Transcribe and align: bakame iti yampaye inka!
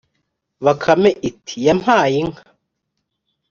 bakame 0.65 1.09
iti 1.29 1.55
yampaye 1.65 2.15
inka! 2.21 2.43